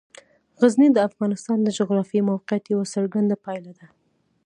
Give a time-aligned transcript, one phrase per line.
[0.61, 3.87] غزني د افغانستان د جغرافیایي موقیعت یوه څرګنده پایله ده.